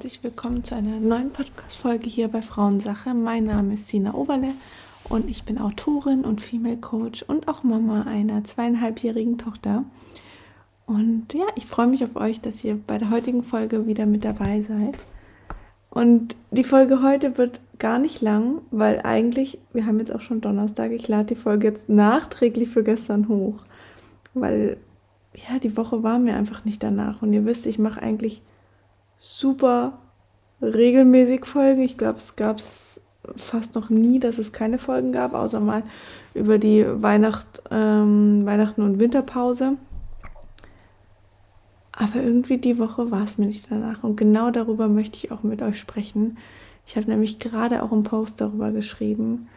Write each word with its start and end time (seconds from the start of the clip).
herzlich 0.00 0.24
willkommen 0.24 0.64
zu 0.64 0.74
einer 0.74 0.98
neuen 0.98 1.30
Podcast-Folge 1.30 2.08
hier 2.08 2.28
bei 2.28 2.40
Frauensache. 2.40 3.12
Mein 3.12 3.44
Name 3.44 3.74
ist 3.74 3.88
Sina 3.88 4.14
Oberle 4.14 4.54
und 5.10 5.28
ich 5.28 5.42
bin 5.42 5.58
Autorin 5.58 6.24
und 6.24 6.40
Female 6.40 6.78
Coach 6.78 7.22
und 7.24 7.48
auch 7.48 7.64
Mama 7.64 8.04
einer 8.04 8.42
zweieinhalbjährigen 8.42 9.36
Tochter. 9.36 9.84
Und 10.86 11.34
ja, 11.34 11.44
ich 11.54 11.66
freue 11.66 11.86
mich 11.86 12.02
auf 12.02 12.16
euch, 12.16 12.40
dass 12.40 12.64
ihr 12.64 12.76
bei 12.78 12.96
der 12.96 13.10
heutigen 13.10 13.42
Folge 13.42 13.86
wieder 13.86 14.06
mit 14.06 14.24
dabei 14.24 14.62
seid. 14.62 15.04
Und 15.90 16.34
die 16.50 16.64
Folge 16.64 17.02
heute 17.02 17.36
wird 17.36 17.60
gar 17.78 17.98
nicht 17.98 18.22
lang, 18.22 18.62
weil 18.70 19.02
eigentlich, 19.04 19.58
wir 19.74 19.84
haben 19.84 19.98
jetzt 19.98 20.14
auch 20.14 20.22
schon 20.22 20.40
Donnerstag, 20.40 20.92
ich 20.92 21.08
lade 21.08 21.34
die 21.34 21.34
Folge 21.34 21.66
jetzt 21.66 21.90
nachträglich 21.90 22.70
für 22.70 22.82
gestern 22.82 23.28
hoch, 23.28 23.56
weil 24.32 24.78
ja, 25.34 25.58
die 25.58 25.76
Woche 25.76 26.02
war 26.02 26.18
mir 26.18 26.36
einfach 26.36 26.64
nicht 26.64 26.82
danach. 26.82 27.20
Und 27.20 27.34
ihr 27.34 27.44
wisst, 27.44 27.66
ich 27.66 27.78
mache 27.78 28.00
eigentlich 28.00 28.40
super 29.20 29.98
regelmäßig 30.62 31.44
Folgen. 31.44 31.82
Ich 31.82 31.98
glaube, 31.98 32.18
es 32.18 32.36
gab 32.36 32.56
es 32.56 33.00
fast 33.36 33.74
noch 33.74 33.90
nie, 33.90 34.18
dass 34.18 34.38
es 34.38 34.50
keine 34.50 34.78
Folgen 34.78 35.12
gab, 35.12 35.34
außer 35.34 35.60
mal 35.60 35.82
über 36.32 36.56
die 36.56 36.86
Weihnacht, 36.86 37.62
ähm, 37.70 38.46
Weihnachten 38.46 38.80
und 38.80 38.98
Winterpause. 38.98 39.76
Aber 41.92 42.22
irgendwie 42.22 42.56
die 42.56 42.78
Woche 42.78 43.10
war 43.10 43.24
es 43.24 43.36
mir 43.36 43.44
nicht 43.44 43.70
danach. 43.70 44.02
Und 44.04 44.16
genau 44.16 44.50
darüber 44.50 44.88
möchte 44.88 45.18
ich 45.18 45.30
auch 45.30 45.42
mit 45.42 45.60
euch 45.60 45.78
sprechen. 45.78 46.38
Ich 46.86 46.96
habe 46.96 47.10
nämlich 47.10 47.38
gerade 47.38 47.82
auch 47.82 47.92
einen 47.92 48.04
Post 48.04 48.40
darüber 48.40 48.72
geschrieben, 48.72 49.48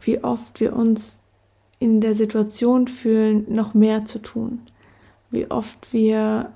wie 0.00 0.22
oft 0.22 0.60
wir 0.60 0.76
uns 0.76 1.18
in 1.80 2.00
der 2.00 2.14
Situation 2.14 2.86
fühlen, 2.86 3.46
noch 3.48 3.74
mehr 3.74 4.04
zu 4.04 4.22
tun. 4.22 4.60
Wie 5.32 5.50
oft 5.50 5.92
wir 5.92 6.52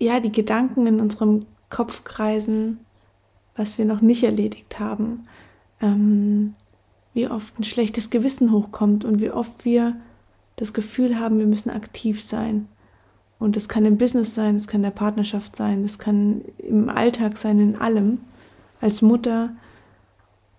ja, 0.00 0.18
die 0.18 0.32
Gedanken 0.32 0.86
in 0.86 1.00
unserem 1.00 1.40
Kopf 1.68 2.04
kreisen, 2.04 2.80
was 3.54 3.78
wir 3.78 3.84
noch 3.84 4.00
nicht 4.00 4.24
erledigt 4.24 4.80
haben, 4.80 5.26
ähm, 5.80 6.54
wie 7.12 7.28
oft 7.28 7.58
ein 7.58 7.64
schlechtes 7.64 8.10
Gewissen 8.10 8.50
hochkommt 8.50 9.04
und 9.04 9.20
wie 9.20 9.30
oft 9.30 9.64
wir 9.64 9.96
das 10.56 10.72
Gefühl 10.72 11.20
haben, 11.20 11.38
wir 11.38 11.46
müssen 11.46 11.70
aktiv 11.70 12.22
sein. 12.22 12.66
Und 13.38 13.56
das 13.56 13.68
kann 13.68 13.84
im 13.84 13.98
Business 13.98 14.34
sein, 14.34 14.56
das 14.56 14.66
kann 14.66 14.80
in 14.80 14.84
der 14.84 14.90
Partnerschaft 14.90 15.56
sein, 15.56 15.82
das 15.82 15.98
kann 15.98 16.42
im 16.58 16.88
Alltag 16.88 17.36
sein, 17.36 17.58
in 17.60 17.76
allem, 17.76 18.20
als 18.80 19.02
Mutter. 19.02 19.50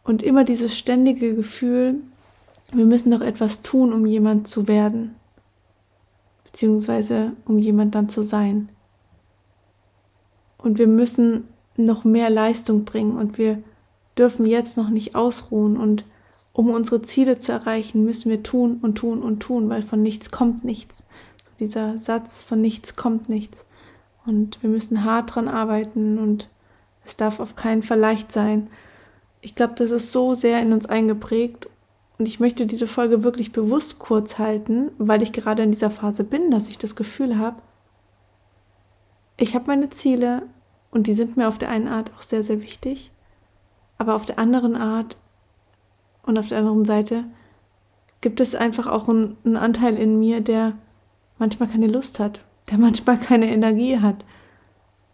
Und 0.03 0.23
immer 0.23 0.43
dieses 0.43 0.77
ständige 0.77 1.35
Gefühl, 1.35 2.01
wir 2.71 2.85
müssen 2.85 3.11
doch 3.11 3.21
etwas 3.21 3.61
tun, 3.61 3.93
um 3.93 4.05
jemand 4.05 4.47
zu 4.47 4.67
werden, 4.67 5.15
beziehungsweise 6.45 7.33
um 7.45 7.57
jemand 7.57 7.95
dann 7.95 8.09
zu 8.09 8.21
sein 8.21 8.69
und 10.61 10.77
wir 10.77 10.87
müssen 10.87 11.47
noch 11.77 12.03
mehr 12.03 12.29
Leistung 12.29 12.85
bringen 12.85 13.17
und 13.17 13.37
wir 13.37 13.61
dürfen 14.17 14.45
jetzt 14.45 14.77
noch 14.77 14.89
nicht 14.89 15.15
ausruhen 15.15 15.77
und 15.77 16.05
um 16.53 16.69
unsere 16.69 17.01
Ziele 17.01 17.37
zu 17.37 17.53
erreichen, 17.53 18.03
müssen 18.03 18.29
wir 18.29 18.43
tun 18.43 18.79
und 18.81 18.95
tun 18.95 19.21
und 19.21 19.39
tun, 19.39 19.69
weil 19.69 19.83
von 19.83 20.01
nichts 20.01 20.31
kommt 20.31 20.63
nichts. 20.63 21.05
So 21.45 21.51
dieser 21.59 21.97
Satz 21.97 22.43
von 22.43 22.59
nichts 22.59 22.97
kommt 22.97 23.29
nichts. 23.29 23.65
Und 24.25 24.61
wir 24.61 24.69
müssen 24.69 25.05
hart 25.05 25.33
dran 25.33 25.47
arbeiten 25.47 26.19
und 26.19 26.49
es 27.05 27.15
darf 27.15 27.39
auf 27.39 27.55
keinen 27.55 27.83
Fall 27.83 27.99
leicht 27.99 28.31
sein. 28.31 28.67
Ich 29.39 29.55
glaube, 29.55 29.73
das 29.75 29.91
ist 29.91 30.11
so 30.11 30.35
sehr 30.35 30.61
in 30.61 30.73
uns 30.73 30.85
eingeprägt 30.85 31.67
und 32.19 32.27
ich 32.27 32.39
möchte 32.39 32.67
diese 32.67 32.85
Folge 32.85 33.23
wirklich 33.23 33.51
bewusst 33.51 33.97
kurz 33.97 34.37
halten, 34.37 34.91
weil 34.99 35.23
ich 35.23 35.31
gerade 35.31 35.63
in 35.63 35.71
dieser 35.71 35.89
Phase 35.89 36.23
bin, 36.23 36.51
dass 36.51 36.69
ich 36.69 36.77
das 36.77 36.95
Gefühl 36.95 37.39
habe, 37.39 37.61
ich 39.37 39.55
habe 39.55 39.65
meine 39.67 39.89
Ziele 39.89 40.43
und 40.91 41.07
die 41.07 41.13
sind 41.13 41.37
mir 41.37 41.47
auf 41.47 41.57
der 41.57 41.69
einen 41.69 41.87
Art 41.87 42.11
auch 42.13 42.21
sehr, 42.21 42.43
sehr 42.43 42.61
wichtig, 42.61 43.11
aber 43.97 44.15
auf 44.15 44.25
der 44.25 44.39
anderen 44.39 44.75
Art 44.75 45.17
und 46.23 46.37
auf 46.37 46.47
der 46.47 46.59
anderen 46.59 46.85
Seite 46.85 47.25
gibt 48.19 48.39
es 48.39 48.53
einfach 48.53 48.87
auch 48.87 49.09
einen, 49.09 49.37
einen 49.43 49.57
Anteil 49.57 49.95
in 49.95 50.19
mir, 50.19 50.41
der 50.41 50.73
manchmal 51.39 51.69
keine 51.69 51.87
Lust 51.87 52.19
hat, 52.19 52.41
der 52.69 52.77
manchmal 52.77 53.17
keine 53.17 53.49
Energie 53.49 53.99
hat. 53.99 54.23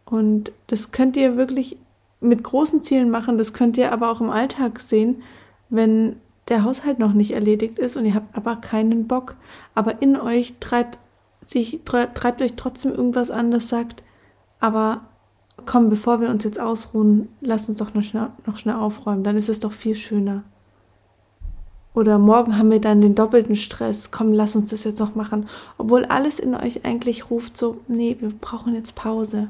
Und 0.06 0.52
das 0.68 0.92
könnt 0.92 1.16
ihr 1.16 1.38
wirklich 1.38 1.78
mit 2.20 2.44
großen 2.44 2.82
Zielen 2.82 3.10
machen, 3.10 3.38
das 3.38 3.54
könnt 3.54 3.78
ihr 3.78 3.92
aber 3.92 4.12
auch 4.12 4.22
im 4.22 4.30
Alltag 4.30 4.80
sehen, 4.80 5.24
wenn 5.70 6.18
der 6.48 6.64
Haushalt 6.64 7.00
noch 7.00 7.14
nicht 7.14 7.32
erledigt 7.32 7.78
ist 7.78 7.96
und 7.96 8.06
ihr 8.06 8.16
habt 8.16 8.36
aber 8.36 8.56
keinen 8.58 9.08
Bock, 9.08 9.36
aber 9.76 10.02
in 10.02 10.20
euch 10.20 10.56
treibt 10.60 11.00
sich 11.46 11.82
treibt 11.86 12.42
euch 12.42 12.56
trotzdem 12.56 12.92
irgendwas 12.92 13.32
an, 13.32 13.52
das 13.52 13.70
sagt, 13.70 14.04
aber 14.60 15.02
komm, 15.66 15.90
bevor 15.90 16.22
wir 16.22 16.30
uns 16.30 16.44
jetzt 16.44 16.60
ausruhen, 16.60 17.30
lass 17.42 17.70
uns 17.70 17.80
doch 17.80 17.94
noch 17.94 18.04
schnell, 18.04 18.30
noch 18.46 18.58
schnell 18.58 18.76
aufräumen, 18.76 19.24
dann 19.24 19.38
ist 19.38 19.50
es 19.50 19.60
doch 19.60 19.72
viel 19.72 19.96
schöner. 19.96 20.44
Oder 21.94 22.20
morgen 22.20 22.58
haben 22.58 22.70
wir 22.70 22.80
dann 22.80 23.02
den 23.02 23.16
doppelten 23.16 23.56
Stress, 23.56 24.12
komm, 24.12 24.32
lass 24.32 24.56
uns 24.56 24.70
das 24.70 24.84
jetzt 24.84 25.00
noch 25.00 25.16
machen. 25.16 25.48
Obwohl 25.80 26.06
alles 26.06 26.38
in 26.38 26.54
euch 26.54 26.86
eigentlich 26.86 27.32
ruft 27.32 27.58
so, 27.58 27.78
nee, 27.88 28.16
wir 28.20 28.30
brauchen 28.30 28.76
jetzt 28.76 28.94
Pause. 28.94 29.50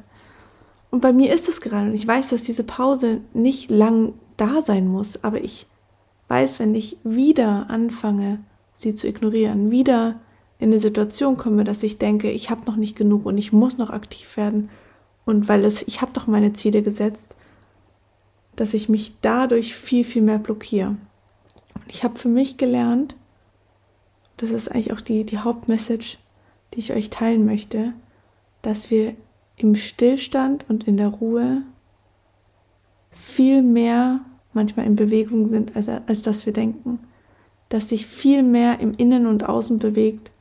Und 0.89 1.01
bei 1.01 1.11
mir 1.11 1.33
ist 1.33 1.49
es 1.49 1.59
gerade 1.59 1.89
und 1.89 1.93
ich 1.93 2.07
weiß, 2.07 2.29
dass 2.29 2.43
diese 2.43 2.63
Pause 2.63 3.19
nicht 3.33 3.69
lang 3.69 4.13
da 4.37 4.61
sein 4.61 4.87
muss, 4.87 5.23
aber 5.23 5.43
ich 5.43 5.67
weiß, 6.29 6.59
wenn 6.59 6.73
ich 6.73 6.97
wieder 7.03 7.69
anfange, 7.69 8.39
sie 8.73 8.95
zu 8.95 9.07
ignorieren, 9.07 9.71
wieder 9.71 10.15
in 10.59 10.69
eine 10.69 10.79
Situation 10.79 11.37
komme, 11.37 11.63
dass 11.63 11.83
ich 11.83 11.97
denke, 11.97 12.31
ich 12.31 12.49
habe 12.49 12.65
noch 12.65 12.77
nicht 12.77 12.95
genug 12.95 13.25
und 13.25 13.37
ich 13.37 13.51
muss 13.51 13.77
noch 13.77 13.89
aktiv 13.89 14.37
werden, 14.37 14.69
und 15.27 15.49
weil 15.49 15.65
es, 15.65 15.83
ich 15.83 16.01
habe 16.01 16.13
doch 16.13 16.25
meine 16.25 16.53
Ziele 16.53 16.81
gesetzt, 16.81 17.35
dass 18.55 18.73
ich 18.73 18.87
mich 18.87 19.19
dadurch 19.19 19.75
viel, 19.75 20.05
viel 20.05 20.21
mehr 20.21 20.39
blockiere. 20.39 20.95
Und 21.75 21.89
ich 21.89 22.05
habe 22.05 22.17
für 22.17 22.29
mich 22.29 22.55
gelernt, 22.55 23.17
das 24.37 24.51
ist 24.51 24.71
eigentlich 24.71 24.93
auch 24.93 25.01
die, 25.01 25.25
die 25.25 25.39
Hauptmessage, 25.39 26.17
die 26.73 26.79
ich 26.79 26.93
euch 26.93 27.09
teilen 27.09 27.45
möchte, 27.45 27.93
dass 28.61 28.89
wir 28.89 29.15
im 29.57 29.75
Stillstand 29.75 30.69
und 30.69 30.85
in 30.85 30.95
der 30.95 31.09
Ruhe 31.09 31.63
viel 33.11 33.61
mehr 33.63 34.21
manchmal 34.53 34.85
in 34.85 34.95
Bewegung 34.95 35.49
sind, 35.49 35.75
als, 35.75 35.89
als 35.89 36.21
dass 36.21 36.45
wir 36.45 36.53
denken. 36.53 36.99
Dass 37.67 37.89
sich 37.89 38.05
viel 38.05 38.43
mehr 38.43 38.79
im 38.79 38.93
Innen 38.93 39.27
und 39.27 39.43
Außen 39.43 39.77
bewegt, 39.77 40.31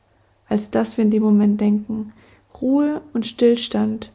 als 0.47 0.71
dass 0.71 0.95
wir 0.95 1.03
in 1.03 1.11
dem 1.11 1.23
Moment 1.23 1.59
denken. 1.59 2.13
Ruhe 2.61 3.01
und 3.11 3.25
Stillstand 3.25 4.13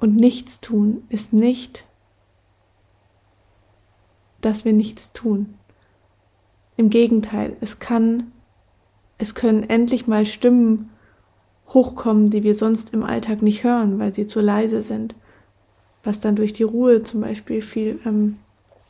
und 0.00 0.16
nichts 0.16 0.60
tun 0.60 1.02
ist 1.08 1.32
nicht, 1.32 1.84
dass 4.40 4.64
wir 4.64 4.72
nichts 4.72 5.12
tun. 5.12 5.54
Im 6.76 6.88
Gegenteil, 6.88 7.56
es 7.60 7.78
kann, 7.78 8.32
es 9.18 9.34
können 9.34 9.62
endlich 9.62 10.06
mal 10.06 10.24
Stimmen 10.24 10.90
hochkommen, 11.68 12.26
die 12.30 12.42
wir 12.42 12.54
sonst 12.54 12.94
im 12.94 13.04
Alltag 13.04 13.42
nicht 13.42 13.62
hören, 13.62 13.98
weil 13.98 14.14
sie 14.14 14.26
zu 14.26 14.40
leise 14.40 14.82
sind. 14.82 15.14
Was 16.02 16.20
dann 16.20 16.36
durch 16.36 16.54
die 16.54 16.62
Ruhe 16.62 17.02
zum 17.02 17.20
Beispiel 17.20 17.60
viel 17.60 18.00
ähm, 18.06 18.38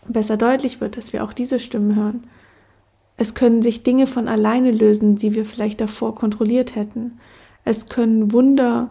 besser 0.07 0.37
deutlich 0.37 0.81
wird, 0.81 0.97
dass 0.97 1.13
wir 1.13 1.25
auch 1.25 1.33
diese 1.33 1.59
Stimmen 1.59 1.97
hören. 1.97 2.25
Es 3.17 3.35
können 3.35 3.63
sich 3.63 3.83
Dinge 3.83 4.07
von 4.07 4.29
alleine 4.29 4.71
lösen, 4.71 5.17
die 5.17 5.35
wir 5.35 5.45
vielleicht 5.45 5.81
davor 5.81 6.15
kontrolliert 6.15 6.77
hätten. 6.77 7.19
Es 7.65 7.89
können 7.89 8.33
Wunder 8.33 8.91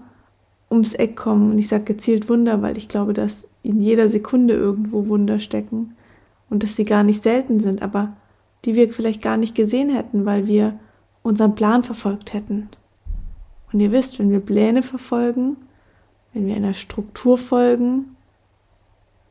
ums 0.71 0.93
Eck 0.93 1.15
kommen. 1.15 1.51
Und 1.51 1.59
ich 1.59 1.67
sage 1.67 1.83
gezielt 1.83 2.29
Wunder, 2.29 2.61
weil 2.61 2.77
ich 2.77 2.87
glaube, 2.87 3.13
dass 3.13 3.47
in 3.63 3.81
jeder 3.81 4.09
Sekunde 4.09 4.53
irgendwo 4.53 5.07
Wunder 5.07 5.39
stecken 5.39 5.95
und 6.49 6.63
dass 6.63 6.75
sie 6.75 6.85
gar 6.85 7.03
nicht 7.03 7.23
selten 7.23 7.59
sind, 7.59 7.81
aber 7.81 8.15
die 8.65 8.75
wir 8.75 8.91
vielleicht 8.91 9.21
gar 9.21 9.37
nicht 9.37 9.55
gesehen 9.55 9.89
hätten, 9.89 10.25
weil 10.25 10.47
wir 10.47 10.79
unseren 11.21 11.55
Plan 11.55 11.83
verfolgt 11.83 12.33
hätten. 12.33 12.69
Und 13.71 13.79
ihr 13.79 13.91
wisst, 13.91 14.19
wenn 14.19 14.31
wir 14.31 14.39
Pläne 14.39 14.81
verfolgen, 14.83 15.57
wenn 16.33 16.45
wir 16.45 16.55
einer 16.55 16.73
Struktur 16.73 17.37
folgen, 17.37 18.15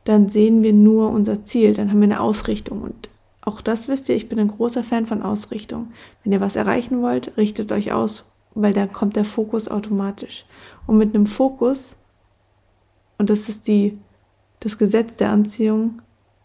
dann 0.04 0.28
sehen 0.28 0.62
wir 0.62 0.72
nur 0.72 1.10
unser 1.10 1.44
Ziel, 1.44 1.74
dann 1.74 1.90
haben 1.90 2.00
wir 2.00 2.04
eine 2.04 2.20
Ausrichtung. 2.20 2.82
Und 2.82 3.10
auch 3.42 3.60
das 3.60 3.88
wisst 3.88 4.08
ihr, 4.08 4.16
ich 4.16 4.28
bin 4.28 4.38
ein 4.38 4.48
großer 4.48 4.84
Fan 4.84 5.06
von 5.06 5.22
Ausrichtung. 5.22 5.88
Wenn 6.22 6.32
ihr 6.32 6.40
was 6.40 6.56
erreichen 6.56 7.02
wollt, 7.02 7.36
richtet 7.36 7.72
euch 7.72 7.92
aus, 7.92 8.27
weil 8.54 8.72
da 8.72 8.86
kommt 8.86 9.16
der 9.16 9.24
Fokus 9.24 9.68
automatisch. 9.68 10.44
Und 10.86 10.98
mit 10.98 11.14
einem 11.14 11.26
Fokus, 11.26 11.96
und 13.18 13.30
das 13.30 13.48
ist 13.48 13.68
die, 13.68 13.98
das 14.60 14.78
Gesetz 14.78 15.16
der 15.16 15.30
Anziehung, 15.30 16.02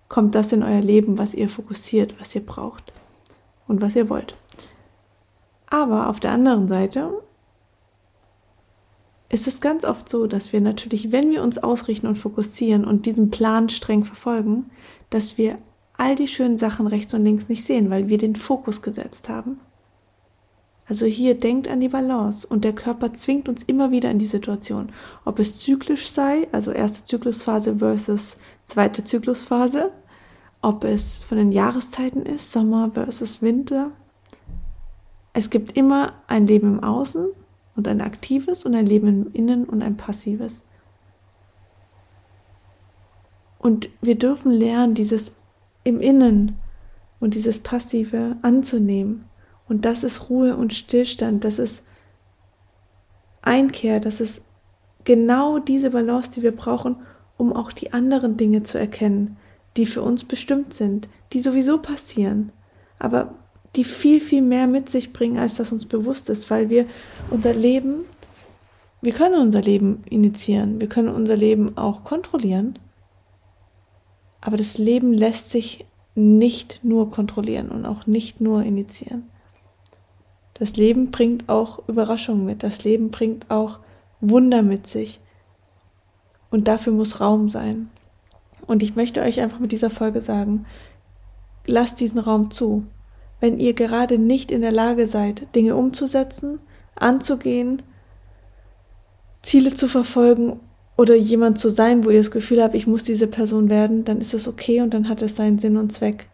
kommt 0.09 0.35
das 0.35 0.51
in 0.51 0.63
euer 0.63 0.81
Leben, 0.81 1.17
was 1.17 1.33
ihr 1.33 1.49
fokussiert, 1.49 2.19
was 2.19 2.35
ihr 2.35 2.45
braucht 2.45 2.93
und 3.67 3.81
was 3.81 3.95
ihr 3.95 4.09
wollt. 4.09 4.35
Aber 5.67 6.09
auf 6.09 6.19
der 6.19 6.31
anderen 6.31 6.67
Seite 6.67 7.09
ist 9.29 9.47
es 9.47 9.59
ganz 9.59 9.83
oft 9.83 10.07
so, 10.07 10.27
dass 10.27 10.53
wir 10.53 10.61
natürlich, 10.61 11.11
wenn 11.11 11.31
wir 11.31 11.41
uns 11.41 11.57
ausrichten 11.57 12.05
und 12.05 12.15
fokussieren 12.15 12.85
und 12.85 13.07
diesen 13.07 13.31
Plan 13.31 13.69
streng 13.69 14.03
verfolgen, 14.03 14.69
dass 15.09 15.39
wir 15.39 15.57
all 15.97 16.15
die 16.15 16.27
schönen 16.27 16.57
Sachen 16.57 16.85
rechts 16.85 17.15
und 17.15 17.23
links 17.23 17.49
nicht 17.49 17.65
sehen, 17.65 17.89
weil 17.89 18.07
wir 18.07 18.19
den 18.19 18.35
Fokus 18.35 18.83
gesetzt 18.83 19.29
haben. 19.29 19.59
Also 20.87 21.05
hier 21.05 21.39
denkt 21.39 21.67
an 21.67 21.79
die 21.79 21.89
Balance 21.89 22.45
und 22.45 22.65
der 22.65 22.73
Körper 22.73 23.13
zwingt 23.13 23.47
uns 23.47 23.63
immer 23.63 23.91
wieder 23.91 24.11
in 24.11 24.19
die 24.19 24.25
Situation. 24.25 24.89
Ob 25.23 25.39
es 25.39 25.59
zyklisch 25.59 26.09
sei, 26.09 26.47
also 26.51 26.71
erste 26.71 27.03
Zyklusphase 27.03 27.77
versus 27.77 28.37
zweite 28.65 29.03
Zyklusphase, 29.03 29.91
ob 30.61 30.83
es 30.83 31.23
von 31.23 31.37
den 31.37 31.51
Jahreszeiten 31.51 32.25
ist, 32.25 32.51
Sommer 32.51 32.91
versus 32.93 33.41
Winter. 33.41 33.91
Es 35.33 35.49
gibt 35.49 35.77
immer 35.77 36.13
ein 36.27 36.47
Leben 36.47 36.77
im 36.77 36.83
Außen 36.83 37.27
und 37.75 37.87
ein 37.87 38.01
aktives 38.01 38.65
und 38.65 38.75
ein 38.75 38.85
Leben 38.85 39.07
im 39.07 39.31
Innen 39.31 39.65
und 39.65 39.81
ein 39.81 39.97
passives. 39.97 40.63
Und 43.57 43.89
wir 44.01 44.15
dürfen 44.15 44.51
lernen, 44.51 44.93
dieses 44.93 45.31
im 45.85 46.01
Innen 46.01 46.57
und 47.19 47.35
dieses 47.35 47.59
Passive 47.59 48.35
anzunehmen. 48.41 49.25
Und 49.67 49.85
das 49.85 50.03
ist 50.03 50.29
Ruhe 50.29 50.55
und 50.55 50.73
Stillstand, 50.73 51.43
das 51.43 51.59
ist 51.59 51.83
Einkehr, 53.41 53.99
das 53.99 54.21
ist 54.21 54.43
genau 55.03 55.59
diese 55.59 55.89
Balance, 55.89 56.31
die 56.31 56.41
wir 56.41 56.55
brauchen, 56.55 56.97
um 57.37 57.53
auch 57.53 57.71
die 57.71 57.93
anderen 57.93 58.37
Dinge 58.37 58.63
zu 58.63 58.77
erkennen, 58.77 59.37
die 59.75 59.85
für 59.85 60.01
uns 60.01 60.23
bestimmt 60.23 60.73
sind, 60.73 61.09
die 61.33 61.41
sowieso 61.41 61.79
passieren, 61.79 62.51
aber 62.99 63.33
die 63.75 63.83
viel, 63.83 64.21
viel 64.21 64.41
mehr 64.41 64.67
mit 64.67 64.89
sich 64.89 65.13
bringen, 65.13 65.39
als 65.39 65.55
das 65.55 65.71
uns 65.71 65.85
bewusst 65.85 66.29
ist, 66.29 66.49
weil 66.49 66.69
wir 66.69 66.85
unser 67.31 67.53
Leben, 67.53 68.05
wir 69.01 69.13
können 69.13 69.41
unser 69.41 69.61
Leben 69.61 70.03
initiieren, 70.09 70.79
wir 70.79 70.87
können 70.87 71.09
unser 71.09 71.35
Leben 71.35 71.77
auch 71.77 72.03
kontrollieren, 72.03 72.77
aber 74.41 74.57
das 74.57 74.77
Leben 74.77 75.13
lässt 75.13 75.49
sich 75.49 75.85
nicht 76.15 76.81
nur 76.83 77.09
kontrollieren 77.09 77.69
und 77.69 77.85
auch 77.85 78.05
nicht 78.05 78.39
nur 78.39 78.61
initiieren. 78.61 79.27
Das 80.63 80.77
Leben 80.77 81.11
bringt 81.11 81.49
auch 81.49 81.89
Überraschungen 81.89 82.45
mit, 82.45 82.63
das 82.63 82.85
Leben 82.85 83.11
bringt 83.11 83.51
auch 83.51 83.79
Wunder 84.21 84.61
mit 84.61 84.87
sich. 84.87 85.19
Und 86.51 86.69
dafür 86.69 86.93
muss 86.93 87.19
Raum 87.19 87.49
sein. 87.49 87.89
Und 88.65 88.81
ich 88.81 88.95
möchte 88.95 89.19
euch 89.19 89.41
einfach 89.41 89.59
mit 89.59 89.73
dieser 89.73 89.89
Folge 89.89 90.21
sagen, 90.21 90.65
lasst 91.65 91.99
diesen 91.99 92.17
Raum 92.17 92.49
zu. 92.49 92.85
Wenn 93.41 93.57
ihr 93.57 93.73
gerade 93.73 94.17
nicht 94.17 94.51
in 94.51 94.61
der 94.61 94.71
Lage 94.71 95.05
seid, 95.05 95.53
Dinge 95.53 95.75
umzusetzen, 95.75 96.59
anzugehen, 96.95 97.81
Ziele 99.41 99.75
zu 99.75 99.89
verfolgen 99.89 100.61
oder 100.95 101.13
jemand 101.13 101.59
zu 101.59 101.71
sein, 101.71 102.05
wo 102.05 102.09
ihr 102.09 102.19
das 102.19 102.31
Gefühl 102.31 102.63
habt, 102.63 102.73
ich 102.73 102.87
muss 102.87 103.03
diese 103.03 103.27
Person 103.27 103.69
werden, 103.69 104.05
dann 104.05 104.21
ist 104.21 104.33
es 104.33 104.47
okay 104.47 104.79
und 104.79 104.93
dann 104.93 105.09
hat 105.09 105.21
es 105.21 105.35
seinen 105.35 105.59
Sinn 105.59 105.75
und 105.75 105.91
Zweck. 105.91 106.29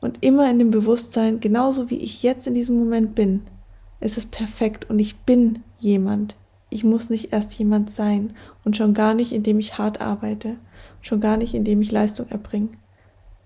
Und 0.00 0.24
immer 0.24 0.50
in 0.50 0.58
dem 0.58 0.70
Bewusstsein, 0.70 1.40
genauso 1.40 1.90
wie 1.90 1.98
ich 1.98 2.22
jetzt 2.22 2.46
in 2.46 2.54
diesem 2.54 2.78
Moment 2.78 3.14
bin, 3.14 3.42
ist 4.00 4.16
es 4.16 4.26
perfekt 4.26 4.88
und 4.88 4.98
ich 4.98 5.16
bin 5.20 5.64
jemand. 5.78 6.36
Ich 6.70 6.84
muss 6.84 7.10
nicht 7.10 7.32
erst 7.32 7.58
jemand 7.58 7.90
sein 7.90 8.34
und 8.64 8.76
schon 8.76 8.94
gar 8.94 9.14
nicht, 9.14 9.32
indem 9.32 9.58
ich 9.58 9.78
hart 9.78 10.00
arbeite, 10.00 10.56
schon 11.00 11.20
gar 11.20 11.36
nicht, 11.36 11.54
indem 11.54 11.80
ich 11.80 11.90
Leistung 11.90 12.28
erbringe, 12.28 12.70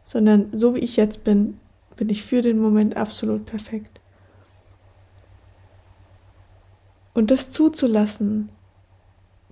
sondern 0.05 0.49
so 0.53 0.75
wie 0.75 0.81
ich 0.81 0.97
jetzt 0.97 1.25
bin, 1.25 1.59
bin 1.97 2.09
ich 2.09 2.23
für 2.23 2.43
den 2.43 2.59
Moment 2.59 2.97
absolut 2.97 3.45
perfekt. 3.45 4.01
Und 7.15 7.31
das 7.31 7.51
zuzulassen, 7.51 8.51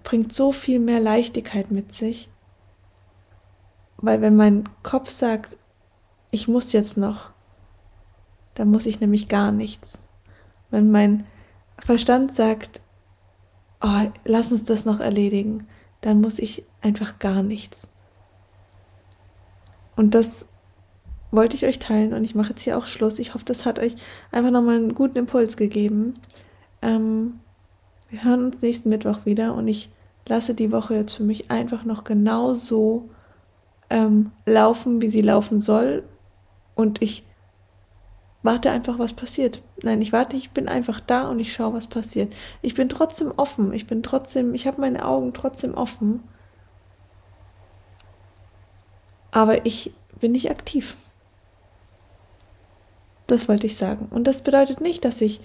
bringt 0.02 0.32
so 0.32 0.50
viel 0.50 0.80
mehr 0.80 1.00
Leichtigkeit 1.00 1.70
mit 1.70 1.92
sich, 1.92 2.30
weil 3.98 4.20
wenn 4.22 4.34
mein 4.34 4.68
Kopf 4.82 5.10
sagt, 5.10 5.58
ich 6.30 6.48
muss 6.48 6.72
jetzt 6.72 6.96
noch, 6.96 7.30
dann 8.54 8.70
muss 8.70 8.86
ich 8.86 9.00
nämlich 9.00 9.28
gar 9.28 9.52
nichts. 9.52 10.02
Wenn 10.70 10.90
mein 10.90 11.24
Verstand 11.78 12.34
sagt, 12.34 12.80
oh, 13.80 14.08
lass 14.24 14.52
uns 14.52 14.64
das 14.64 14.84
noch 14.84 15.00
erledigen, 15.00 15.66
dann 16.00 16.20
muss 16.20 16.38
ich 16.38 16.64
einfach 16.80 17.18
gar 17.18 17.42
nichts. 17.42 17.88
Und 19.96 20.14
das 20.14 20.48
wollte 21.30 21.56
ich 21.56 21.66
euch 21.66 21.78
teilen 21.78 22.12
und 22.12 22.24
ich 22.24 22.34
mache 22.34 22.50
jetzt 22.50 22.62
hier 22.62 22.76
auch 22.76 22.86
Schluss. 22.86 23.18
Ich 23.18 23.34
hoffe, 23.34 23.44
das 23.44 23.64
hat 23.64 23.78
euch 23.78 23.96
einfach 24.32 24.50
nochmal 24.50 24.76
einen 24.76 24.94
guten 24.94 25.18
Impuls 25.18 25.56
gegeben. 25.56 26.14
Ähm, 26.82 27.40
wir 28.08 28.24
hören 28.24 28.46
uns 28.46 28.62
nächsten 28.62 28.88
Mittwoch 28.88 29.24
wieder 29.24 29.54
und 29.54 29.68
ich 29.68 29.90
lasse 30.28 30.54
die 30.54 30.72
Woche 30.72 30.94
jetzt 30.94 31.14
für 31.14 31.22
mich 31.22 31.50
einfach 31.50 31.84
noch 31.84 32.04
genau 32.04 32.54
so 32.54 33.08
ähm, 33.90 34.32
laufen, 34.46 35.02
wie 35.02 35.08
sie 35.08 35.22
laufen 35.22 35.60
soll. 35.60 36.04
Und 36.80 37.02
ich 37.02 37.24
warte 38.42 38.70
einfach, 38.70 38.98
was 38.98 39.12
passiert. 39.12 39.62
Nein, 39.82 40.00
ich 40.00 40.12
warte, 40.12 40.34
ich 40.34 40.52
bin 40.52 40.66
einfach 40.66 40.98
da 40.98 41.28
und 41.28 41.38
ich 41.38 41.52
schaue, 41.52 41.74
was 41.74 41.86
passiert. 41.86 42.32
Ich 42.62 42.74
bin 42.74 42.88
trotzdem 42.88 43.34
offen. 43.36 43.74
Ich 43.74 43.86
bin 43.86 44.02
trotzdem, 44.02 44.54
ich 44.54 44.66
habe 44.66 44.80
meine 44.80 45.04
Augen 45.04 45.34
trotzdem 45.34 45.74
offen. 45.74 46.22
Aber 49.30 49.66
ich 49.66 49.92
bin 50.18 50.32
nicht 50.32 50.50
aktiv. 50.50 50.96
Das 53.26 53.46
wollte 53.46 53.66
ich 53.66 53.76
sagen. 53.76 54.08
Und 54.10 54.26
das 54.26 54.40
bedeutet 54.40 54.80
nicht, 54.80 55.04
dass 55.04 55.20
ich 55.20 55.40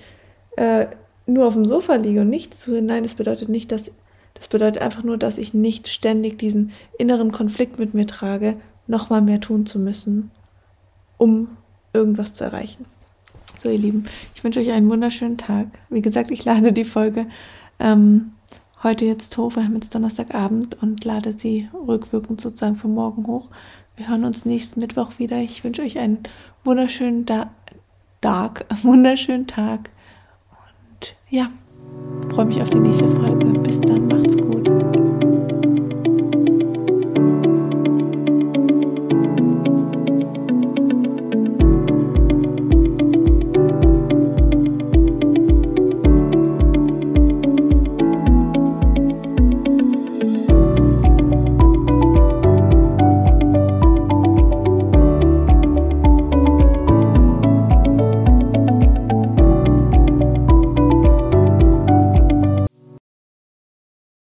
äh, 0.56 0.88
nur 1.26 1.48
auf 1.48 1.54
dem 1.54 1.66
Sofa 1.66 1.96
liege 1.96 2.22
und 2.22 2.30
nichts 2.30 2.64
tue. 2.64 2.82
Nein, 2.82 3.04
das 3.04 3.16
bedeutet 3.16 3.50
nicht, 3.50 3.74
dass 3.74 3.92
das 4.36 4.48
bedeutet 4.48 4.82
einfach 4.82 5.04
nur, 5.04 5.18
dass 5.18 5.38
ich 5.38 5.54
nicht 5.54 5.88
ständig 5.88 6.38
diesen 6.40 6.72
inneren 6.98 7.32
Konflikt 7.32 7.78
mit 7.78 7.94
mir 7.94 8.08
trage, 8.08 8.58
nochmal 8.88 9.22
mehr 9.22 9.40
tun 9.42 9.66
zu 9.66 9.80
müssen, 9.80 10.32
um 11.18 11.50
irgendwas 11.94 12.34
zu 12.34 12.44
erreichen. 12.44 12.86
So, 13.58 13.70
ihr 13.70 13.78
Lieben, 13.78 14.06
ich 14.34 14.44
wünsche 14.44 14.60
euch 14.60 14.72
einen 14.72 14.90
wunderschönen 14.90 15.38
Tag. 15.38 15.68
Wie 15.90 16.02
gesagt, 16.02 16.32
ich 16.32 16.44
lade 16.46 16.74
die 16.74 16.84
Folge 16.84 17.28
ähm, 17.80 18.34
heute 18.84 19.06
jetzt 19.06 19.38
hoch. 19.38 19.56
Wir 19.56 19.64
haben 19.64 19.76
jetzt 19.76 19.96
Donnerstagabend 19.96 20.82
und 20.82 21.04
lade 21.06 21.34
sie 21.38 21.70
rückwirkend 21.88 22.42
sozusagen 22.42 22.76
für 22.76 22.88
morgen 22.88 23.28
hoch. 23.28 23.50
Wir 23.96 24.10
hören 24.10 24.26
uns 24.26 24.46
nächsten 24.46 24.82
Mittwoch 24.82 25.20
wieder. 25.20 25.40
Ich 25.40 25.64
wünsche 25.64 25.82
euch 25.82 26.00
einen 26.00 26.20
wunderschönen 26.64 27.26
da 27.26 27.52
Tag, 28.22 28.66
wunderschönen 28.84 29.48
Tag. 29.48 29.92
Und 30.50 31.16
ja, 31.30 31.50
freue 32.34 32.46
mich 32.46 32.62
auf 32.62 32.72
die 32.72 32.80
nächste 32.80 33.08
Folge. 33.08 33.46
Bis 33.60 33.80
dann, 33.82 34.08
macht's 34.08 34.36
gut. 34.36 34.65